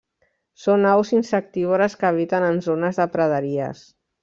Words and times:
Són 0.63 0.87
aus 0.91 1.11
insectívores 1.17 1.97
que 2.01 2.09
habiten 2.11 2.47
en 2.49 2.59
zones 2.71 3.01
de 3.03 3.09
praderies. 3.19 3.87